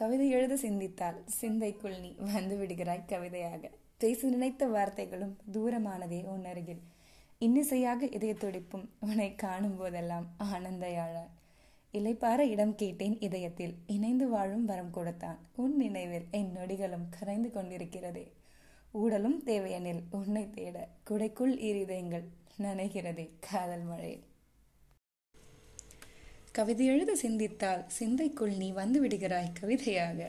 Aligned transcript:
கவிதை 0.00 0.30
எழுத 0.30 0.56
சிந்தித்தால் 0.56 1.24
சிந்தைக்குள் 1.40 2.00
நீ 2.00 2.14
வந்து 2.32 2.56
விடுகிறாய் 2.56 3.08
கவிதையாக. 3.08 3.70
பேச 3.96 4.28
நினைத்த 4.28 4.66
வார்த்தைகளும் 4.66 5.32
தூரமானதே 5.52 6.24
உன் 6.24 6.44
அருகில். 6.44 6.82
இன்னிசையாக 7.38 8.06
இதய 8.06 8.34
துடிப்பும் 8.34 8.84
உன்னை 9.00 9.34
காணும் 9.34 9.76
போதெல்லாம் 9.76 10.26
ஆனந்தையாழ 10.38 11.14
இலைப்பார 11.92 12.38
இடம் 12.38 12.74
கேட்டேன் 12.74 13.20
இதயத்தில். 13.20 13.74
இணைந்து 13.86 14.28
வாழும் 14.28 14.64
வரம் 14.64 14.90
கொடுத்தான். 14.90 15.38
உன் 15.56 15.76
நினைவில் 15.76 16.26
என் 16.30 16.52
நொடிகளும் 16.56 17.08
கரைந்து 17.10 17.50
கொண்டிருக்கிறதே. 17.54 18.26
ஊடலும் 18.92 19.42
தேவையெனில் 19.42 20.02
உன்னை 20.10 20.50
தேட. 20.50 20.88
குடைக்குள் 21.10 21.56
இருதயங்கள் 21.70 22.26
நனைகிறதே 22.62 23.30
காதல் 23.40 23.82
மழையில். 23.82 24.24
கவிதை 26.56 26.86
எழுத 26.86 27.14
சிந்தித்தால் 27.14 27.84
சிந்தைக்குள் 27.98 28.56
நீ 28.56 28.70
வந்து 28.70 28.98
விடுகிறாய் 29.04 29.52
கவிதையாக. 29.60 30.28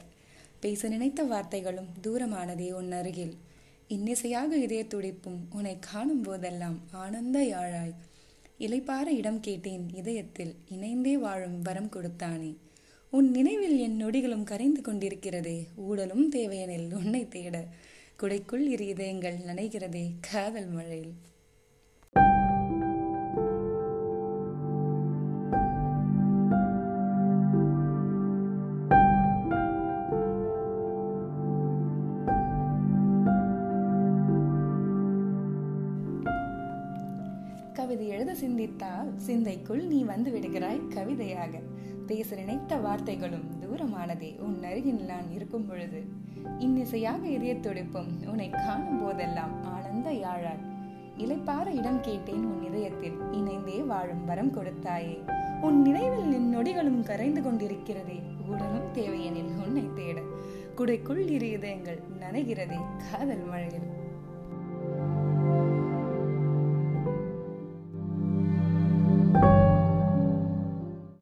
பேச 0.59 0.87
நினைத்த 0.87 1.23
வார்த்தைகளும் 1.23 1.91
தூரமானதே 2.03 2.71
உன் 2.71 2.91
அருகில். 2.91 3.35
இன்னிசையாக 3.87 4.57
இதய 4.57 4.85
துடிப்பும் 4.85 5.37
உன்னை 5.51 5.77
காணும் 5.79 6.21
போதெல்லாம் 6.21 6.79
ஆனந்த 6.91 7.39
யாழாய். 7.39 7.93
இலைப்பார 8.59 9.05
இடம் 9.05 9.39
கேட்டேன் 9.39 9.85
இதயத்தில் 9.93 10.55
இணைந்தே 10.69 11.17
வாழும் 11.17 11.61
வரம் 11.61 11.89
கொடுத்தானே. 11.91 12.55
உன் 13.09 13.31
நினைவில் 13.31 13.77
என் 13.77 14.05
நொடிகளும் 14.05 14.43
கரைந்து 14.43 14.81
கொண்டிருக்கிறதே 14.81 15.57
ஊடலும் 15.75 16.29
தேவையெனில் 16.29 16.93
உன்னை 16.93 17.27
தேட. 17.27 17.65
குடைக்குள் 18.19 18.67
இரு 18.67 18.87
இதயங்கள் 18.87 19.37
நனைகிறதே 19.37 20.05
காதல் 20.19 20.67
மழையில். 20.67 21.15
கவிதை 37.77 38.07
எழுத 38.07 38.35
சிந்தித்தால் 38.35 39.09
சிந்தைக்குள் 39.27 39.83
நீ 39.87 40.03
வந்து 40.03 40.31
விடுகிறாய் 40.31 40.87
கவிதையாக. 40.87 41.59
பேச 42.07 42.35
நினைத்த 42.35 42.75
வார்த்தைகளும் 42.75 43.43
தூரமானதே 43.61 44.39
உன் 44.39 44.63
அருகில் 44.63 45.03
நான் 45.03 45.27
இருக்கும் 45.31 45.65
பொழுது. 45.65 45.99
இன்னிசையாக 46.59 47.27
இதய 47.27 47.55
துடிப்பும் 47.55 48.09
உன்னை 48.25 48.49
காணும் 48.49 49.03
போதெல்லாம் 49.03 49.53
ஆனந்த 49.63 50.11
யாழாய் 50.11 50.63
இலைப்பார 51.17 51.77
இடம் 51.77 52.01
கேட்டேன் 52.01 52.45
உன் 52.45 52.63
இதயத்தில் 52.63 53.19
இணைந்தே 53.31 53.77
வாழும் 53.81 54.25
வரம் 54.25 54.53
கொடுத்தாயே. 54.55 55.17
உன் 55.61 55.81
நினைவில் 55.81 56.33
என் 56.33 56.49
நொடிகளும் 56.57 57.03
கரைந்து 57.03 57.41
கொண்டிருக்கிறதே 57.41 58.19
உடலும் 58.47 58.91
தேவையெனில் 58.93 59.53
உன்னை 59.67 59.89
தேட. 59.95 60.19
குடைக்குள் 60.77 61.29
இரு 61.29 61.51
இதயங்கள் 61.51 62.01
நனைகிறதே 62.19 62.81
காதல் 63.11 63.45
மழையில். 63.49 64.05